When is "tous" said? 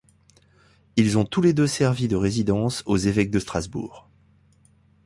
1.25-1.41